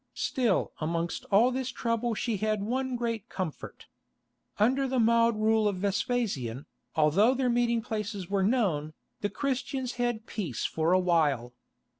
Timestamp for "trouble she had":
1.69-2.63